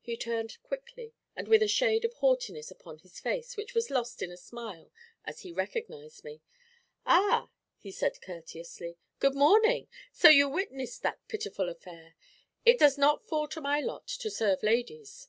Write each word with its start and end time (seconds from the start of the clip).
He 0.00 0.16
turned 0.16 0.62
quickly, 0.62 1.14
and 1.34 1.48
with 1.48 1.64
a 1.64 1.66
shade 1.66 2.04
of 2.04 2.12
haughtiness 2.12 2.70
upon 2.70 2.98
his 2.98 3.18
face, 3.18 3.56
which 3.56 3.74
was 3.74 3.90
lost 3.90 4.22
in 4.22 4.30
a 4.30 4.36
smile 4.36 4.92
as 5.24 5.40
he 5.40 5.50
recognised 5.50 6.22
me. 6.22 6.42
'Ah,' 7.04 7.50
he 7.76 7.90
said 7.90 8.20
courteously, 8.22 8.98
'good 9.18 9.34
morning! 9.34 9.88
So 10.12 10.28
you 10.28 10.48
witnessed 10.48 11.02
that 11.02 11.26
pitiful 11.26 11.68
affair. 11.68 12.14
It 12.64 12.78
does 12.78 12.96
not 12.96 13.24
fall 13.26 13.48
to 13.48 13.60
my 13.60 13.80
lot 13.80 14.06
to 14.06 14.30
serve 14.30 14.62
ladies.' 14.62 15.28